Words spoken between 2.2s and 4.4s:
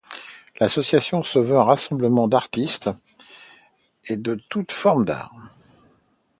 d'artistes et de